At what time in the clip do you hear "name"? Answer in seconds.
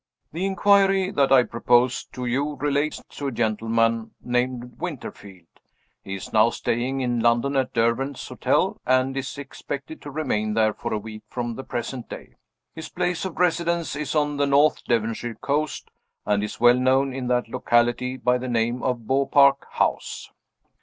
18.49-18.81